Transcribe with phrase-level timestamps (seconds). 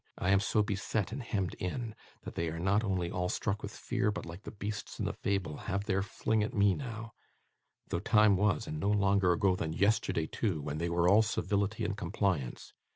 [0.17, 1.93] I am so beset and hemmed in,
[2.23, 5.13] that they are not only all struck with fear, but, like the beasts in the
[5.13, 7.13] fable, have their fling at me now,
[7.89, 11.85] though time was, and no longer ago than yesterday too, when they were all civility
[11.85, 12.73] and compliance.